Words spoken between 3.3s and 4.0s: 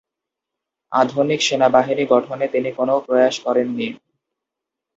করেননি।